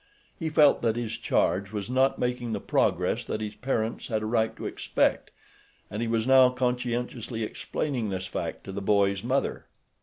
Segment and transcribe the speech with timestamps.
[0.39, 4.25] He felt that his charge was not making the progress that his parents had a
[4.25, 5.29] right to expect,
[5.91, 9.67] and he was now conscientiously explaining this fact to the boy's mother.